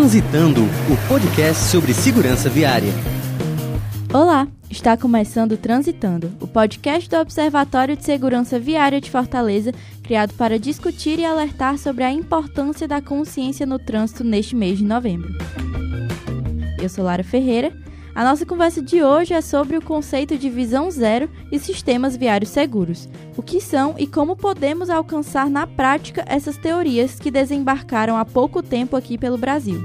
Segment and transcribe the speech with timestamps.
[0.00, 2.90] Transitando, o podcast sobre segurança viária.
[4.14, 10.58] Olá, está começando Transitando, o podcast do Observatório de Segurança Viária de Fortaleza, criado para
[10.58, 15.34] discutir e alertar sobre a importância da consciência no trânsito neste mês de novembro.
[16.80, 17.70] Eu sou Lara Ferreira.
[18.20, 22.50] A nossa conversa de hoje é sobre o conceito de visão zero e sistemas viários
[22.50, 23.08] seguros.
[23.34, 28.62] O que são e como podemos alcançar na prática essas teorias que desembarcaram há pouco
[28.62, 29.80] tempo aqui pelo Brasil.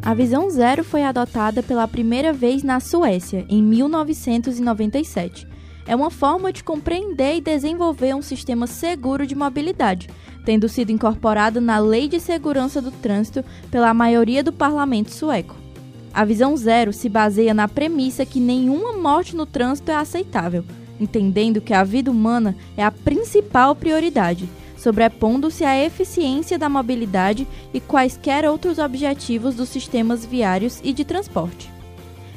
[0.00, 5.46] A visão zero foi adotada pela primeira vez na Suécia, em 1997.
[5.86, 10.08] É uma forma de compreender e desenvolver um sistema seguro de mobilidade,
[10.46, 15.67] tendo sido incorporado na Lei de Segurança do Trânsito pela maioria do parlamento sueco.
[16.12, 20.64] A visão zero se baseia na premissa que nenhuma morte no trânsito é aceitável,
[21.00, 24.48] entendendo que a vida humana é a principal prioridade
[24.78, 31.70] sobrepondo-se à eficiência da mobilidade e quaisquer outros objetivos dos sistemas viários e de transporte.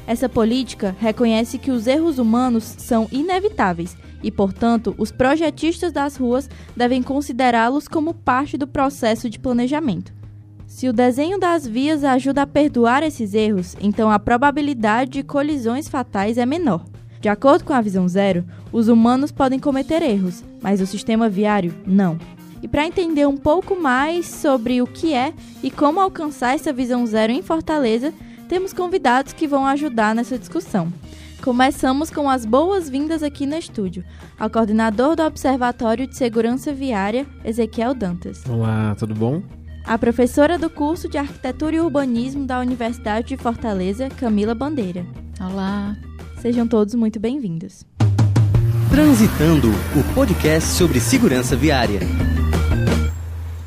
[0.06, 6.50] Essa política reconhece que os erros humanos são inevitáveis e, portanto, os projetistas das ruas
[6.76, 10.12] devem considerá-los como parte do processo de planejamento.
[10.72, 15.86] Se o desenho das vias ajuda a perdoar esses erros, então a probabilidade de colisões
[15.86, 16.82] fatais é menor.
[17.20, 18.42] De acordo com a visão zero,
[18.72, 22.18] os humanos podem cometer erros, mas o sistema viário não.
[22.62, 27.06] E para entender um pouco mais sobre o que é e como alcançar essa visão
[27.06, 28.12] zero em Fortaleza,
[28.48, 30.90] temos convidados que vão ajudar nessa discussão.
[31.44, 34.02] Começamos com as boas-vindas aqui no estúdio,
[34.40, 38.42] ao coordenador do Observatório de Segurança Viária, Ezequiel Dantas.
[38.48, 39.42] Olá, tudo bom?
[39.84, 45.04] A professora do curso de Arquitetura e Urbanismo da Universidade de Fortaleza, Camila Bandeira.
[45.40, 45.96] Olá.
[46.40, 47.84] Sejam todos muito bem-vindos.
[48.88, 51.98] Transitando, o podcast sobre segurança viária.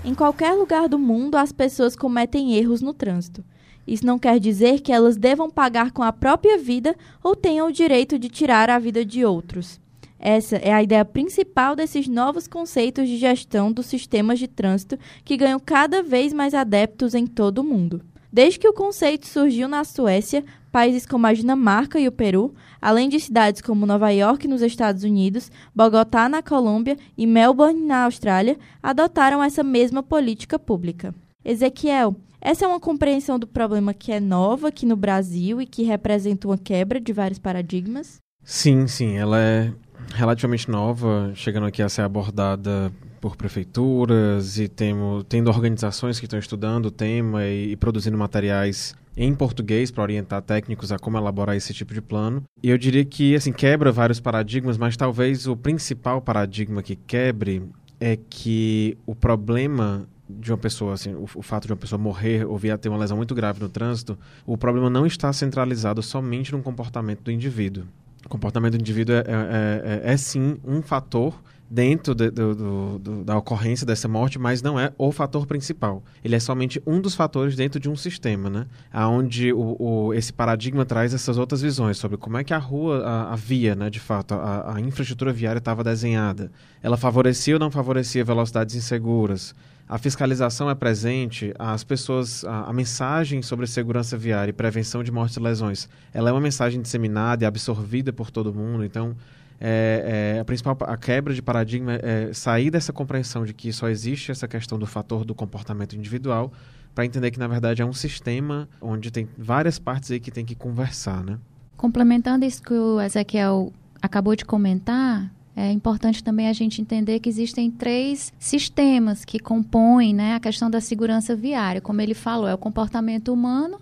[0.06, 3.44] Em qualquer lugar do mundo, as pessoas cometem erros no trânsito.
[3.86, 7.74] Isso não quer dizer que elas devam pagar com a própria vida ou tenham o
[7.74, 9.82] direito de tirar a vida de outros.
[10.20, 15.38] Essa é a ideia principal desses novos conceitos de gestão dos sistemas de trânsito que
[15.38, 18.02] ganham cada vez mais adeptos em todo o mundo.
[18.32, 23.08] Desde que o conceito surgiu na Suécia, países como a Dinamarca e o Peru, além
[23.08, 28.58] de cidades como Nova York, nos Estados Unidos, Bogotá, na Colômbia e Melbourne, na Austrália,
[28.84, 31.16] adotaram essa mesma política pública.
[31.46, 35.84] Ezequiel, essa é uma compreensão do problema que é nova aqui no Brasil e que
[35.84, 38.18] representa uma quebra de vários paradigmas?
[38.44, 39.74] Sim, sim, ela é
[40.14, 46.38] relativamente nova, chegando aqui a ser abordada por prefeituras e temo, tendo organizações que estão
[46.38, 51.56] estudando o tema e, e produzindo materiais em português para orientar técnicos a como elaborar
[51.56, 52.44] esse tipo de plano.
[52.62, 57.64] E eu diria que assim quebra vários paradigmas, mas talvez o principal paradigma que quebre
[58.00, 62.46] é que o problema de uma pessoa, assim, o, o, fato de uma pessoa morrer
[62.46, 66.02] ou vir a ter uma lesão muito grave no trânsito, o problema não está centralizado
[66.02, 67.86] somente no comportamento do indivíduo.
[68.26, 71.34] O comportamento do indivíduo é, é, é, é sim um fator
[71.70, 76.04] dentro de, do, do, do, da ocorrência dessa morte, mas não é o fator principal.
[76.24, 78.68] Ele é somente um dos fatores dentro de um sistema, né?
[78.94, 83.04] Onde o, o, esse paradigma traz essas outras visões sobre como é que a rua,
[83.04, 86.52] a, a via, né, de fato, a, a infraestrutura viária estava desenhada.
[86.82, 89.56] Ela favorecia ou não favorecia velocidades inseguras?
[89.88, 95.12] A fiscalização é presente, as pessoas, a, a, mensagem sobre segurança viária e prevenção de
[95.12, 98.84] mortes e lesões, ela é uma mensagem disseminada e absorvida por todo mundo.
[98.84, 99.16] Então,
[99.62, 103.88] é, é, a principal a quebra de paradigma é sair dessa compreensão de que só
[103.88, 106.52] existe essa questão do fator do comportamento individual
[106.94, 110.46] para entender que na verdade é um sistema onde tem várias partes aí que tem
[110.46, 111.38] que conversar, né?
[111.78, 113.72] Complementando isso que o Ezequiel
[114.02, 120.14] acabou de comentar, é importante também a gente entender que existem três sistemas que compõem
[120.14, 121.80] né, a questão da segurança viária.
[121.80, 123.80] Como ele falou, é o comportamento humano,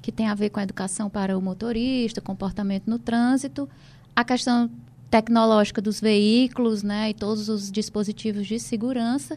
[0.00, 3.68] que tem a ver com a educação para o motorista, comportamento no trânsito,
[4.14, 4.70] a questão
[5.10, 9.36] tecnológica dos veículos, né, e todos os dispositivos de segurança,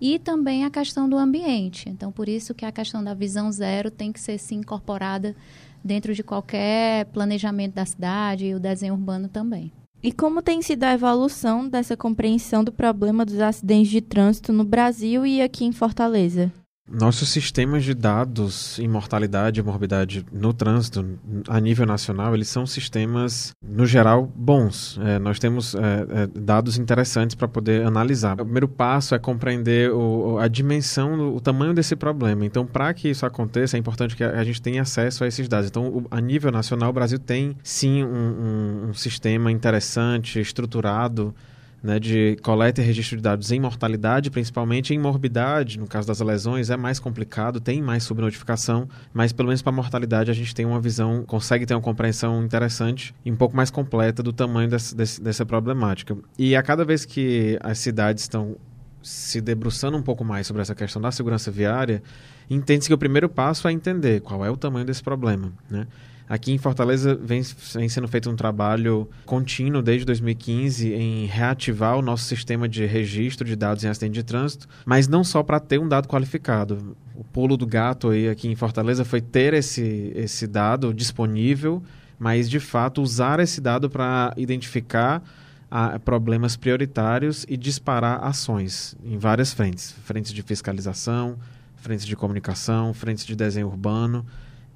[0.00, 1.88] e também a questão do ambiente.
[1.88, 5.36] Então, por isso que a questão da visão zero tem que ser incorporada
[5.84, 9.72] dentro de qualquer planejamento da cidade e o desenho urbano também.
[10.00, 14.64] E como tem sido a evolução dessa compreensão do problema dos acidentes de trânsito no
[14.64, 16.52] Brasil e aqui em Fortaleza?
[16.90, 21.04] Nossos sistemas de dados em mortalidade e morbidade no trânsito,
[21.46, 24.98] a nível nacional, eles são sistemas, no geral, bons.
[25.02, 28.34] É, nós temos é, é, dados interessantes para poder analisar.
[28.34, 32.46] O primeiro passo é compreender o, a dimensão, o tamanho desse problema.
[32.46, 35.68] Então, para que isso aconteça, é importante que a, gente tenha acesso a esses dados.
[35.68, 41.34] Então, o, a nível nacional, o Brasil tem sim um, um, um sistema interessante, estruturado,
[41.82, 46.20] né, de coleta e registro de dados em mortalidade, principalmente em morbidade, no caso das
[46.20, 50.66] lesões, é mais complicado, tem mais subnotificação, mas pelo menos para mortalidade a gente tem
[50.66, 55.22] uma visão, consegue ter uma compreensão interessante e um pouco mais completa do tamanho desse,
[55.22, 56.16] dessa problemática.
[56.38, 58.56] E a cada vez que as cidades estão
[59.02, 62.02] se debruçando um pouco mais sobre essa questão da segurança viária,
[62.50, 65.86] entende-se que o primeiro passo é entender qual é o tamanho desse problema, né?
[66.28, 67.42] Aqui em Fortaleza vem,
[67.74, 73.46] vem, sendo feito um trabalho contínuo desde 2015 em reativar o nosso sistema de registro
[73.46, 76.94] de dados em acidente de trânsito, mas não só para ter um dado qualificado.
[77.14, 81.82] O pulo do gato aí aqui em Fortaleza foi ter esse, esse dado disponível,
[82.18, 85.22] mas de fato usar esse dado para identificar
[85.70, 91.38] a, problemas prioritários e disparar ações em várias frentes frentes de fiscalização,
[91.76, 94.26] frentes de comunicação, frentes de desenho urbano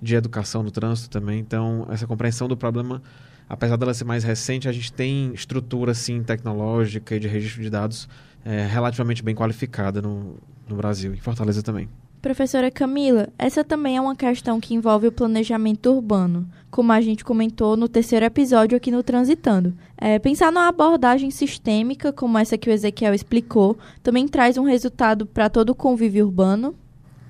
[0.03, 1.39] de educação no trânsito também.
[1.39, 3.01] Então, essa compreensão do problema,
[3.49, 7.71] apesar dela ser mais recente, a gente tem estrutura, sim, tecnológica e de registro de
[7.71, 8.09] dados
[8.45, 10.37] é, relativamente bem qualificada no,
[10.69, 11.89] no Brasil, em Fortaleza também.
[12.21, 17.25] Professora Camila, essa também é uma questão que envolve o planejamento urbano, como a gente
[17.25, 19.75] comentou no terceiro episódio aqui no Transitando.
[19.99, 25.27] É, pensar numa abordagem sistêmica, como essa que o Ezequiel explicou, também traz um resultado
[25.27, 26.77] para todo o convívio urbano,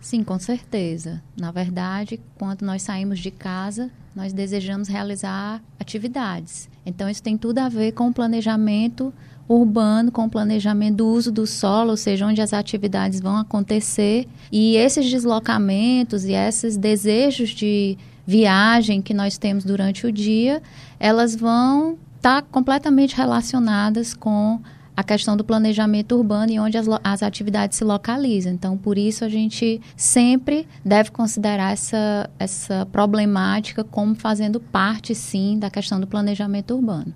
[0.03, 1.23] Sim, com certeza.
[1.39, 6.69] Na verdade, quando nós saímos de casa, nós desejamos realizar atividades.
[6.85, 9.15] Então, isso tem tudo a ver com o planejamento
[9.49, 14.27] urbano, com o planejamento do uso do solo, ou seja, onde as atividades vão acontecer.
[14.51, 17.97] E esses deslocamentos e esses desejos de
[18.27, 20.61] viagem que nós temos durante o dia,
[20.99, 24.61] elas vão estar completamente relacionadas com
[24.97, 28.53] a questão do planejamento urbano e onde as, as atividades se localizam.
[28.53, 35.59] Então, por isso, a gente sempre deve considerar essa, essa problemática como fazendo parte, sim,
[35.59, 37.13] da questão do planejamento urbano.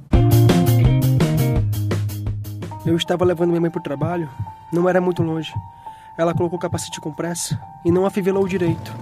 [2.84, 4.28] Eu estava levando minha mãe para o trabalho,
[4.72, 5.52] não era muito longe.
[6.16, 8.94] Ela colocou o capacete com pressa e não afivelou direito.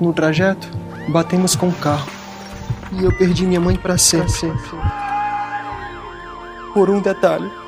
[0.00, 0.68] No trajeto,
[1.08, 2.08] batemos com o carro
[2.92, 4.30] e eu perdi minha mãe para sempre.
[4.30, 4.70] sempre.
[6.72, 7.59] Por um detalhe.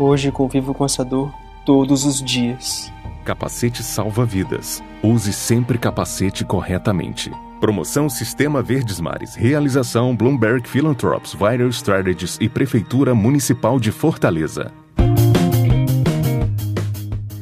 [0.00, 1.34] Hoje convivo com essa dor
[1.66, 2.92] todos os dias.
[3.24, 4.80] Capacete salva vidas.
[5.02, 7.32] Use sempre capacete corretamente.
[7.58, 9.34] Promoção Sistema Verdes Mares.
[9.34, 14.70] Realização Bloomberg Philanthropies, Viral Strategies e Prefeitura Municipal de Fortaleza.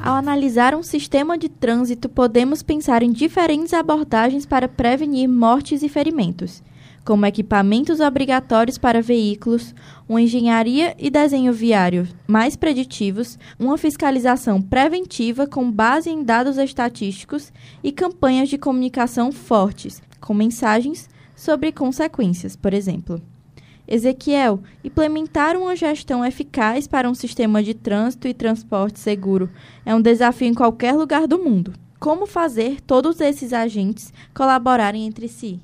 [0.00, 5.90] Ao analisar um sistema de trânsito, podemos pensar em diferentes abordagens para prevenir mortes e
[5.90, 6.62] ferimentos
[7.06, 9.72] como equipamentos obrigatórios para veículos,
[10.08, 17.52] uma engenharia e desenho viário mais preditivos, uma fiscalização preventiva com base em dados estatísticos
[17.82, 23.22] e campanhas de comunicação fortes, com mensagens sobre consequências, por exemplo.
[23.86, 29.48] Ezequiel, implementar uma gestão eficaz para um sistema de trânsito e transporte seguro
[29.84, 31.72] é um desafio em qualquer lugar do mundo.
[32.00, 35.60] Como fazer todos esses agentes colaborarem entre si?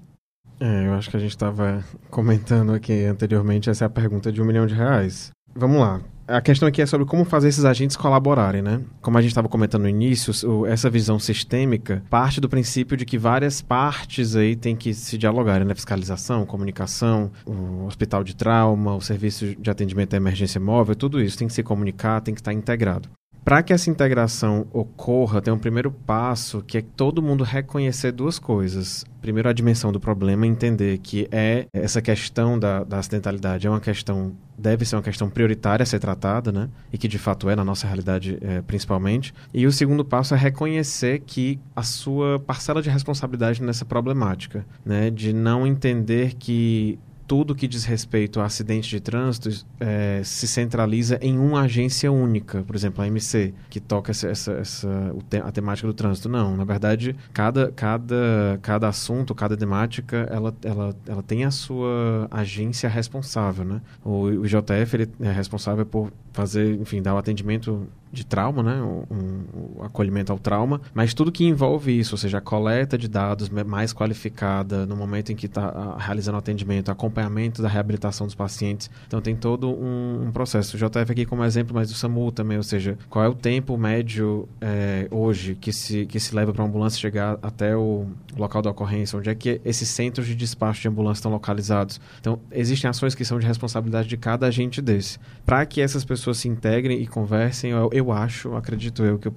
[0.62, 4.40] É, eu acho que a gente estava comentando aqui anteriormente, essa é a pergunta de
[4.40, 5.32] um milhão de reais.
[5.52, 6.00] Vamos lá.
[6.28, 8.80] A questão aqui é sobre como fazer esses agentes colaborarem, né?
[9.00, 10.32] Como a gente estava comentando no início,
[10.66, 15.66] essa visão sistêmica parte do princípio de que várias partes aí têm que se dialogarem,
[15.66, 15.74] né?
[15.74, 21.36] Fiscalização, comunicação, o hospital de trauma, o serviço de atendimento à emergência móvel, tudo isso
[21.36, 23.08] tem que se comunicar, tem que estar integrado.
[23.44, 28.38] Para que essa integração ocorra, tem um primeiro passo que é todo mundo reconhecer duas
[28.38, 29.04] coisas.
[29.20, 33.80] Primeiro, a dimensão do problema, entender que é essa questão da, da acidentalidade é uma
[33.80, 36.68] questão, deve ser uma questão prioritária a ser tratada, né?
[36.92, 39.34] E que de fato é na nossa realidade é, principalmente.
[39.52, 45.10] E o segundo passo é reconhecer que a sua parcela de responsabilidade nessa problemática, né?
[45.10, 46.96] De não entender que
[47.32, 49.48] tudo que diz respeito a acidentes de trânsito
[49.80, 54.52] é, se centraliza em uma agência única, por exemplo, a MC, que toca essa, essa,
[54.52, 56.28] essa a temática do trânsito.
[56.28, 62.28] Não, na verdade, cada, cada, cada assunto, cada temática, ela, ela, ela tem a sua
[62.30, 63.80] agência responsável, né?
[64.04, 68.82] O, o IJF ele é responsável por fazer, enfim, dar o atendimento de trauma, né?
[68.82, 73.48] Um, acolhimento ao trauma, mas tudo que envolve isso, ou seja, a coleta de dados
[73.48, 78.90] mais qualificada no momento em que está realizando o atendimento, acompanhamento da reabilitação dos pacientes.
[79.06, 80.76] Então tem todo um, um, processo.
[80.76, 83.76] O JF aqui como exemplo, mas o SAMU também, ou seja, qual é o tempo
[83.78, 88.60] médio é, hoje que se, que se leva para a ambulância chegar até o local
[88.60, 92.00] da ocorrência, onde é que esses centros de despacho de ambulância estão localizados.
[92.20, 95.18] Então existem ações que são de responsabilidade de cada agente desse.
[95.46, 99.32] Para que essas pessoas se integrem e conversem, eu eu acho, acredito eu, que o,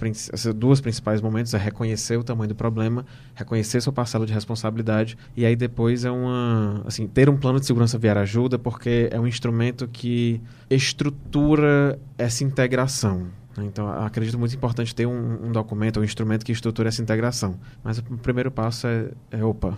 [0.55, 3.05] dois principais momentos é reconhecer o tamanho do problema,
[3.35, 7.65] reconhecer sua parcela de responsabilidade e aí depois é uma, assim, ter um plano de
[7.65, 13.27] segurança viária ajuda porque é um instrumento que estrutura essa integração.
[13.57, 13.65] Né?
[13.65, 17.59] Então, acredito muito importante ter um, um, documento, um instrumento que estruture essa integração.
[17.83, 19.77] Mas o primeiro passo é, é opa,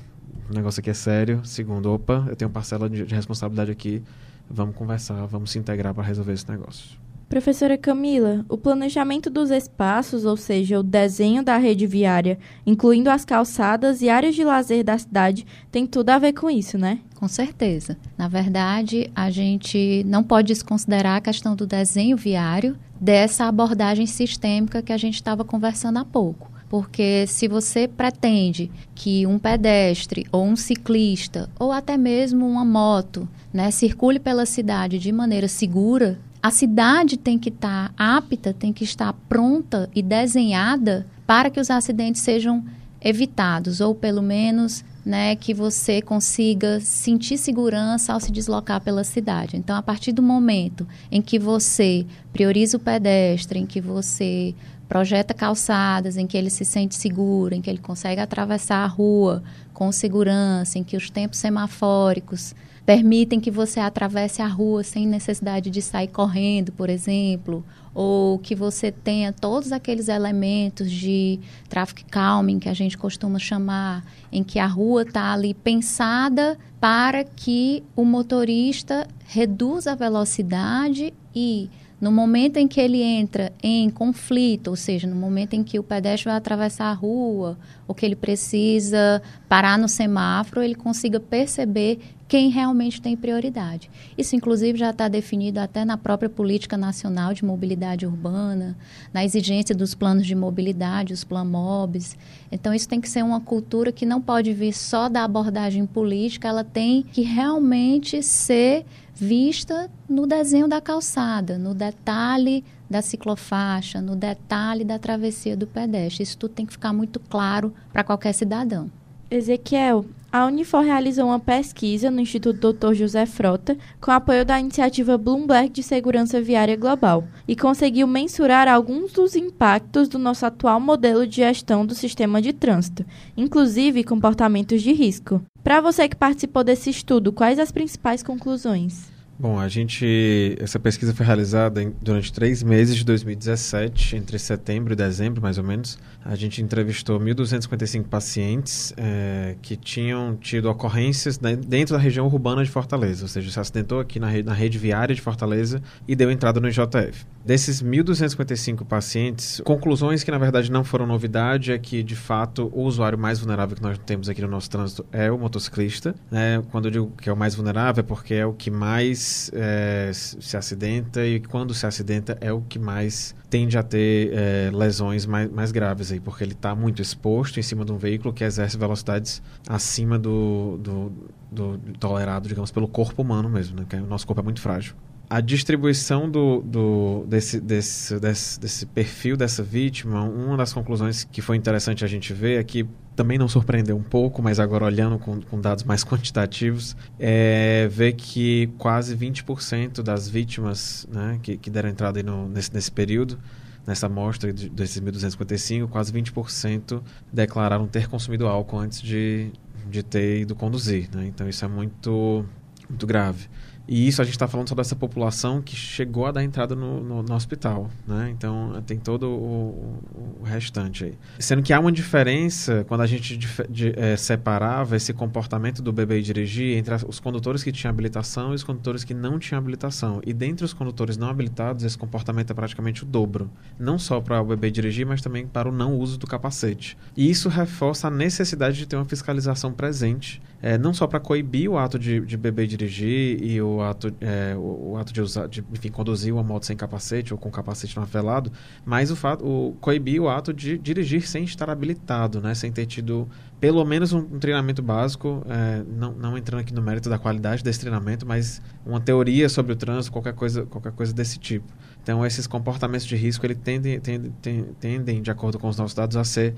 [0.49, 1.41] o negócio aqui é sério.
[1.43, 4.03] Segundo, opa, eu tenho parcela de, de responsabilidade aqui.
[4.49, 6.97] Vamos conversar, vamos se integrar para resolver esse negócio.
[7.29, 13.25] Professora Camila, o planejamento dos espaços, ou seja, o desenho da rede viária, incluindo as
[13.25, 16.99] calçadas e áreas de lazer da cidade, tem tudo a ver com isso, né?
[17.15, 17.97] Com certeza.
[18.17, 24.81] Na verdade, a gente não pode desconsiderar a questão do desenho viário dessa abordagem sistêmica
[24.81, 26.49] que a gente estava conversando há pouco.
[26.69, 33.27] Porque se você pretende que um pedestre ou um ciclista ou até mesmo uma moto
[33.53, 38.71] né, circule pela cidade de maneira segura, a cidade tem que estar tá apta, tem
[38.71, 42.63] que estar pronta e desenhada para que os acidentes sejam
[43.01, 49.55] evitados, ou pelo menos né, que você consiga sentir segurança ao se deslocar pela cidade.
[49.55, 54.53] Então, a partir do momento em que você prioriza o pedestre, em que você
[54.87, 59.43] projeta calçadas, em que ele se sente seguro, em que ele consegue atravessar a rua
[59.73, 62.55] com segurança, em que os tempos semafóricos
[62.87, 67.61] permitem que você atravesse a rua sem necessidade de sair correndo, por exemplo,
[67.93, 74.05] ou que você tenha todos aqueles elementos de traffic calming que a gente costuma chamar,
[74.31, 81.69] em que a rua está ali pensada para que o motorista reduza a velocidade e
[81.99, 85.83] no momento em que ele entra em conflito, ou seja, no momento em que o
[85.83, 91.99] pedestre vai atravessar a rua, ou que ele precisa parar no semáforo, ele consiga perceber
[92.27, 93.89] quem realmente tem prioridade.
[94.17, 98.77] Isso, inclusive, já está definido até na própria Política Nacional de Mobilidade Urbana,
[99.13, 102.17] na exigência dos planos de mobilidade, os PLAMOBs.
[102.51, 106.47] Então, isso tem que ser uma cultura que não pode vir só da abordagem política,
[106.47, 114.15] ela tem que realmente ser vista no desenho da calçada, no detalhe da ciclofaixa, no
[114.15, 116.23] detalhe da travessia do pedestre.
[116.23, 118.89] Isso tudo tem que ficar muito claro para qualquer cidadão.
[119.29, 122.93] Ezequiel, a Unifor realizou uma pesquisa no Instituto Dr.
[122.93, 129.13] José Frota, com apoio da iniciativa Bloomberg de Segurança Viária Global, e conseguiu mensurar alguns
[129.13, 133.05] dos impactos do nosso atual modelo de gestão do sistema de trânsito,
[133.35, 135.41] inclusive comportamentos de risco.
[135.63, 139.16] Para você que participou desse estudo, quais as principais conclusões?
[139.39, 140.57] Bom, a gente.
[140.59, 145.59] Essa pesquisa foi realizada em, durante três meses de 2017, entre setembro e dezembro, mais
[145.59, 145.99] ou menos.
[146.25, 152.71] A gente entrevistou 1.255 pacientes é, que tinham tido ocorrências dentro da região urbana de
[152.71, 156.31] Fortaleza, ou seja, se acidentou aqui na rede, na rede viária de Fortaleza e deu
[156.31, 157.25] entrada no IJF.
[157.45, 162.81] Desses 1.255 pacientes, conclusões que na verdade não foram novidade é que, de fato, o
[162.81, 166.13] usuário mais vulnerável que nós temos aqui no nosso trânsito é o motociclista.
[166.29, 166.61] Né?
[166.71, 170.11] Quando eu digo que é o mais vulnerável, é porque é o que mais é,
[170.13, 175.25] se acidenta e quando se acidenta é o que mais tende a ter é, lesões
[175.25, 178.43] mais, mais graves aí, porque ele está muito exposto em cima de um veículo que
[178.43, 181.11] exerce velocidades acima do, do,
[181.51, 183.85] do tolerado, digamos, pelo corpo humano mesmo, né?
[183.87, 184.95] Que o nosso corpo é muito frágil
[185.29, 191.41] a distribuição do, do, desse, desse, desse, desse, perfil dessa vítima, uma das conclusões que
[191.41, 195.19] foi interessante a gente ver é que também não surpreendeu um pouco, mas agora olhando
[195.19, 201.69] com, com dados mais quantitativos, é ver que quase 20% das vítimas né, que, que
[201.69, 203.37] deram entrada no, nesse, nesse período,
[203.85, 207.01] nessa amostra de, desses 1.255, quase 20%
[207.33, 209.51] declararam ter consumido álcool antes de,
[209.89, 211.09] de ter ido conduzir.
[211.13, 211.25] Né?
[211.27, 212.45] Então isso é muito,
[212.87, 213.49] muito grave.
[213.87, 217.01] E isso a gente está falando só dessa população que chegou a dar entrada no,
[217.01, 218.29] no, no hospital, né?
[218.31, 220.01] Então tem todo o,
[220.41, 221.13] o, restante aí.
[221.39, 225.93] Sendo que há uma diferença quando a gente de, de, é, separava esse comportamento do
[225.93, 229.59] bebê dirigir entre as, os condutores que tinham habilitação e os condutores que não tinham
[229.59, 230.21] habilitação.
[230.25, 233.49] E dentre os condutores não habilitados, esse comportamento é praticamente o dobro.
[233.79, 236.97] Não só para o bebê dirigir, mas também para o não uso do capacete.
[237.15, 241.69] E isso reforça a necessidade de ter uma fiscalização presente é, não só para coibir
[241.69, 245.21] o ato de, de beber e dirigir e o ato, é, o, o, ato de
[245.21, 248.51] usar, de, enfim, conduzir uma moto sem capacete ou com capacete não avelado,
[248.83, 252.85] mas o fato, o, coibir o ato de dirigir sem estar habilitado, né, sem ter
[252.85, 253.27] tido
[253.59, 257.63] pelo menos um, um treinamento básico, é, não, não entrando aqui no mérito da qualidade
[257.63, 261.71] desse treinamento, mas uma teoria sobre o trânsito, qualquer coisa, qualquer coisa desse tipo.
[262.01, 264.33] Então, esses comportamentos de risco, ele tendem, tendem,
[264.79, 266.55] tendem, de acordo com os nossos dados, a ser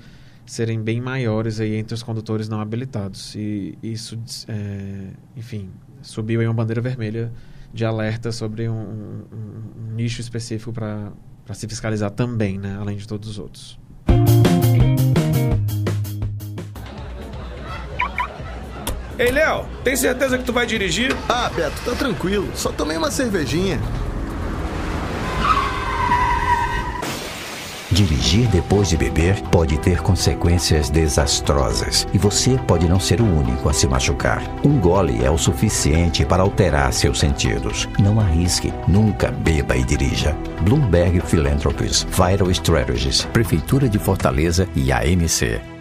[0.49, 3.35] serem bem maiores aí entre os condutores não habilitados.
[3.35, 5.69] E isso, é, enfim,
[6.01, 7.31] subiu aí uma bandeira vermelha
[7.71, 11.13] de alerta sobre um, um, um nicho específico para
[11.53, 13.79] se fiscalizar também, né, além de todos os outros.
[19.19, 21.15] Ei, Léo, tem certeza que tu vai dirigir?
[21.27, 22.49] Ah, Beto, tá tranquilo.
[22.55, 23.79] Só tomei uma cervejinha.
[27.99, 33.67] Dirigir depois de beber pode ter consequências desastrosas e você pode não ser o único
[33.67, 34.41] a se machucar.
[34.63, 37.89] Um gole é o suficiente para alterar seus sentidos.
[37.99, 40.33] Não arrisque, nunca beba e dirija.
[40.61, 45.78] Bloomberg Philanthropies, Vital Strategies, Prefeitura de Fortaleza e AMC.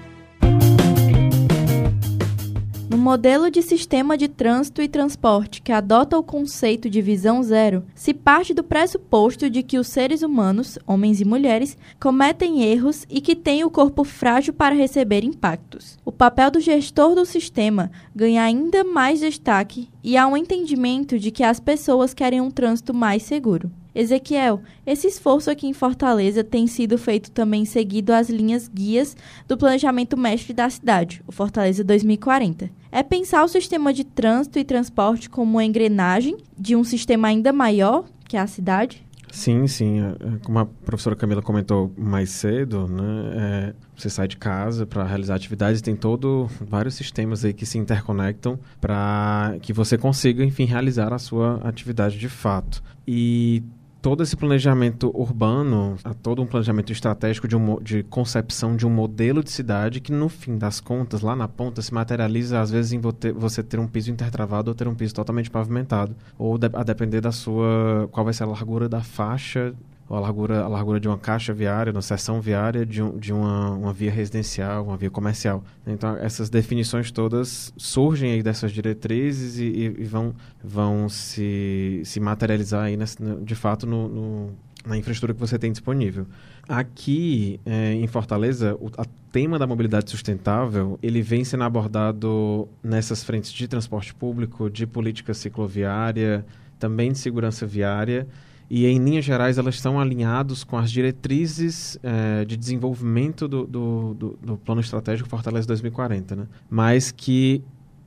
[2.98, 8.12] Modelo de sistema de trânsito e transporte que adota o conceito de visão zero se
[8.12, 13.36] parte do pressuposto de que os seres humanos, homens e mulheres, cometem erros e que
[13.36, 15.98] têm o corpo frágil para receber impactos.
[16.04, 21.30] O papel do gestor do sistema ganha ainda mais destaque e há um entendimento de
[21.30, 23.70] que as pessoas querem um trânsito mais seguro.
[23.94, 29.16] Ezequiel, esse esforço aqui em Fortaleza tem sido feito também seguido às linhas guias
[29.48, 32.70] do planejamento mestre da cidade, o Fortaleza 2040.
[32.90, 37.52] É pensar o sistema de trânsito e transporte como uma engrenagem de um sistema ainda
[37.52, 39.06] maior que a cidade?
[39.30, 40.00] Sim, sim.
[40.00, 44.86] É, é, como a professora Camila comentou mais cedo, né, é, você sai de casa
[44.86, 50.44] para realizar atividades, tem todo vários sistemas aí que se interconectam para que você consiga,
[50.44, 52.82] enfim, realizar a sua atividade de fato.
[53.06, 53.62] E
[54.00, 59.42] todo esse planejamento urbano, todo um planejamento estratégico de, um, de concepção de um modelo
[59.42, 63.00] de cidade que, no fim das contas, lá na ponta, se materializa, às vezes, em
[63.34, 66.14] você ter um piso intertravado ou ter um piso totalmente pavimentado.
[66.38, 68.08] Ou a depender da sua...
[68.12, 69.74] qual vai ser a largura da faixa
[70.16, 73.72] a largura, a largura de uma caixa viária, uma seção viária de, um, de uma,
[73.72, 75.62] uma via residencial, uma via comercial.
[75.86, 80.34] Então, essas definições todas surgem aí dessas diretrizes e, e, e vão,
[80.64, 84.50] vão se, se materializar aí, nesse, de fato, no, no,
[84.86, 86.26] na infraestrutura que você tem disponível.
[86.66, 88.90] Aqui é, em Fortaleza, o
[89.30, 95.34] tema da mobilidade sustentável ele vem sendo abordado nessas frentes de transporte público, de política
[95.34, 96.44] cicloviária,
[96.78, 98.26] também de segurança viária
[98.70, 104.14] e em linhas gerais elas estão alinhados com as diretrizes eh, de desenvolvimento do, do,
[104.14, 106.46] do, do, Plano Estratégico Fortaleza 2040, né?
[106.68, 107.62] mas que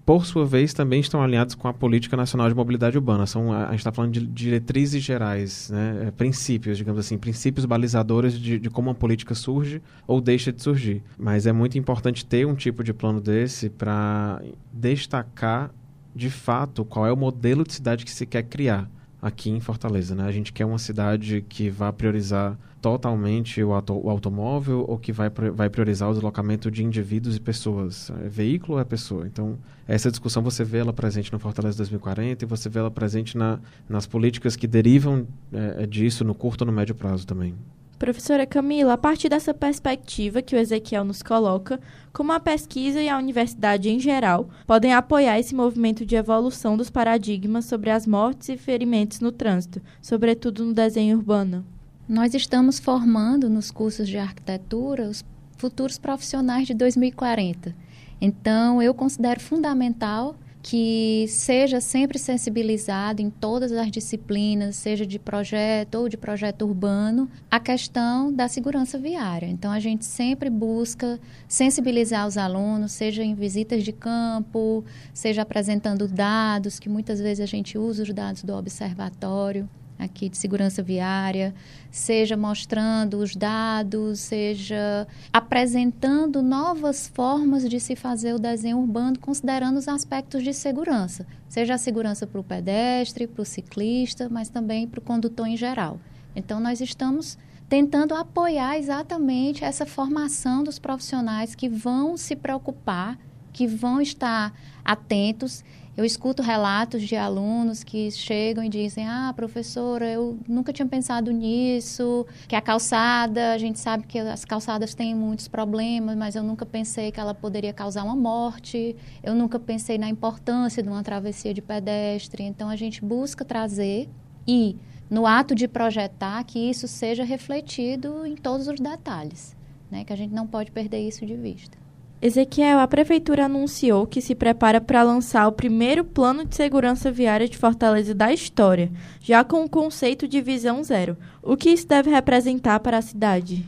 [0.06, 3.26] por sua vez também estão alinhados com a Política Nacional de Mobilidade Urbana.
[3.26, 6.08] São, a, a gente está falando de diretrizes gerais, né?
[6.08, 10.62] é, princípios, digamos assim, princípios balizadores de, de como uma política surge ou deixa de
[10.62, 11.04] surgir.
[11.18, 15.72] Mas é muito importante ter um tipo de plano desse para destacar
[16.16, 18.90] de fato qual é o modelo de cidade que se quer criar
[19.22, 20.16] aqui em Fortaleza.
[20.16, 20.24] Né?
[20.24, 25.12] A gente quer uma cidade que vá priorizar totalmente o, auto, o automóvel ou que
[25.12, 28.12] vai, vai priorizar o deslocamento de indivíduos e pessoas.
[28.24, 29.28] É veículo ou é pessoa?
[29.28, 29.58] Então,
[29.88, 33.60] essa discussão você vê ela presente no Fortaleza 2040 e você vê ela presente na,
[33.88, 37.54] nas políticas que derivam é, disso no curto ou no médio prazo também.
[38.02, 41.80] Professora Camila, a partir dessa perspectiva que o Ezequiel nos coloca,
[42.12, 46.90] como a pesquisa e a universidade em geral podem apoiar esse movimento de evolução dos
[46.90, 51.64] paradigmas sobre as mortes e ferimentos no trânsito, sobretudo no desenho urbano?
[52.10, 55.24] Nós estamos formando nos cursos de arquitetura os
[55.56, 57.76] futuros profissionais de 2040.
[58.20, 65.96] Então, eu considero fundamental que seja sempre sensibilizado em todas as disciplinas, seja de projeto
[65.96, 69.48] ou de projeto urbano, a questão da segurança viária.
[69.48, 76.08] Então, a gente sempre busca sensibilizar os alunos, seja em visitas de campo, seja apresentando
[76.08, 79.68] dados, que muitas vezes a gente usa os dados do observatório
[80.02, 81.54] aqui de segurança viária,
[81.92, 89.78] seja mostrando os dados, seja apresentando novas formas de se fazer o desenho urbano, considerando
[89.78, 94.88] os aspectos de segurança, seja a segurança para o pedestre, para o ciclista, mas também
[94.88, 96.00] para o condutor em geral.
[96.36, 97.38] Então, nós estamos
[97.70, 103.18] tentando apoiar exatamente essa formação dos profissionais que vão se preocupar,
[103.54, 105.64] que vão estar atentos
[106.02, 111.32] eu escuto relatos de alunos que chegam e dizem: Ah, professora, eu nunca tinha pensado
[111.32, 116.42] nisso, que a calçada, a gente sabe que as calçadas têm muitos problemas, mas eu
[116.42, 121.04] nunca pensei que ela poderia causar uma morte, eu nunca pensei na importância de uma
[121.04, 122.44] travessia de pedestre.
[122.44, 124.10] Então, a gente busca trazer
[124.48, 124.76] e,
[125.08, 129.56] no ato de projetar, que isso seja refletido em todos os detalhes,
[129.92, 130.04] né?
[130.04, 131.81] que a gente não pode perder isso de vista.
[132.22, 137.50] Ezequiel, a prefeitura anunciou que se prepara para lançar o primeiro plano de segurança viária
[137.50, 141.18] de Fortaleza da história, já com o conceito de visão zero.
[141.42, 143.66] O que isso deve representar para a cidade?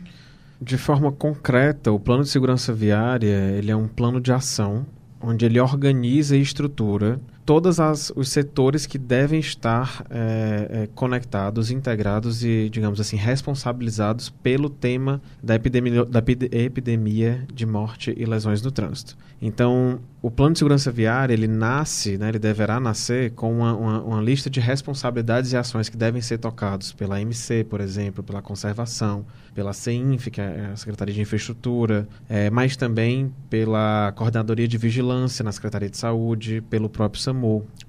[0.61, 4.85] De forma concreta, o plano de segurança viária ele é um plano de ação
[5.19, 7.77] onde ele organiza e estrutura todos
[8.15, 15.21] os setores que devem estar é, é, conectados, integrados e, digamos assim, responsabilizados pelo tema
[15.41, 19.17] da epidemia, da epidemia de morte e lesões no trânsito.
[19.41, 24.01] Então, o plano de segurança viária, ele nasce, né, ele deverá nascer com uma, uma,
[24.01, 28.41] uma, lista de responsabilidades e ações que devem ser tocados pela MC, por exemplo, pela
[28.41, 34.77] conservação, pela CEINF, que é a Secretaria de Infraestrutura, é, mas também pela Coordenadoria de
[34.77, 37.32] Vigilância na Secretaria de Saúde, pelo próprio SAMU,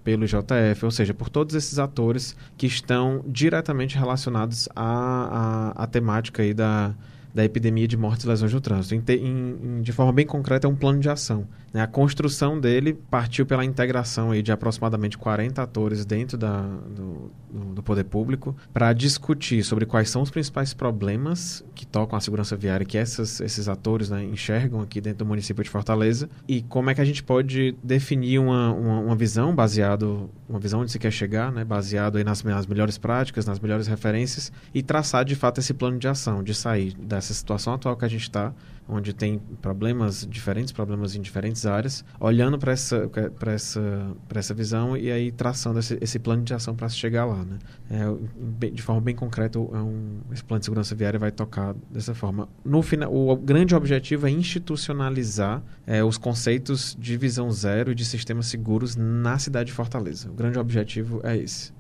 [0.03, 5.87] pelo IJF, ou seja, por todos esses atores que estão diretamente relacionados à, à, à
[5.87, 6.95] temática aí da
[7.35, 9.11] da epidemia de mortes e lesões no trânsito.
[9.11, 11.45] Em, em, de forma bem concreta, é um plano de ação.
[11.75, 11.83] Né?
[11.83, 17.33] A construção dele partiu pela integração aí de aproximadamente 40 atores dentro da, do,
[17.75, 22.57] do poder público para discutir sobre quais são os principais problemas que tocam a segurança
[22.57, 26.91] viária que essas, esses atores né, enxergam aqui dentro do município de Fortaleza e como
[26.91, 30.99] é que a gente pode definir uma, uma, uma visão baseado uma visão onde se
[30.99, 35.35] quer chegar, né, baseado aí nas, nas melhores práticas, nas melhores referências e traçar de
[35.35, 38.53] fato esse plano de ação, de sair dessa situação atual que a gente está
[38.89, 43.11] onde tem problemas diferentes, problemas em diferentes áreas, olhando para essa,
[43.47, 47.45] essa, essa visão e aí traçando esse, esse plano de ação para chegar lá.
[47.45, 47.59] Né?
[47.91, 52.15] É, de forma bem concreta, é um, esse plano de segurança viária vai tocar dessa
[52.15, 52.49] forma.
[52.65, 58.05] No final, o grande objetivo é institucionalizar é, os conceitos de visão zero e de
[58.05, 60.31] sistemas seguros na cidade de Fortaleza.
[60.31, 61.73] O grande objetivo é esse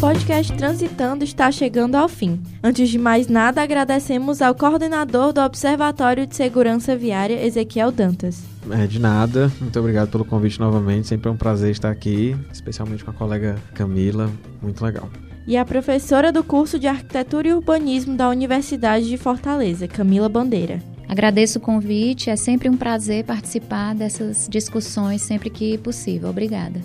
[0.00, 2.40] podcast Transitando está chegando ao fim.
[2.62, 8.42] Antes de mais nada, agradecemos ao coordenador do Observatório de Segurança Viária, Ezequiel Dantas.
[8.70, 9.52] É, de nada.
[9.60, 11.06] Muito obrigado pelo convite novamente.
[11.06, 14.30] Sempre é um prazer estar aqui, especialmente com a colega Camila.
[14.62, 15.06] Muito legal.
[15.46, 20.82] E a professora do curso de Arquitetura e Urbanismo da Universidade de Fortaleza, Camila Bandeira.
[21.06, 26.30] Agradeço o convite, é sempre um prazer participar dessas discussões sempre que possível.
[26.30, 26.80] Obrigada.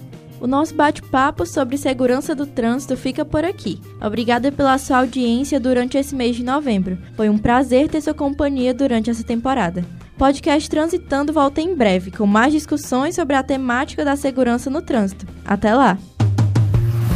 [0.45, 3.81] O nosso bate-papo sobre segurança do trânsito fica por aqui.
[3.99, 6.99] Obrigada pela sua audiência durante esse mês de novembro.
[7.15, 9.83] Foi um prazer ter sua companhia durante essa temporada.
[10.19, 15.25] Podcast Transitando volta em breve com mais discussões sobre a temática da segurança no trânsito.
[15.43, 15.97] Até lá!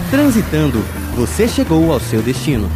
[0.09, 0.79] Transitando,
[1.15, 2.67] você chegou ao seu destino.